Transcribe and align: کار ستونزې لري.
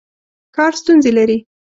کار 0.55 0.71
ستونزې 0.81 1.11
لري. 1.17 1.37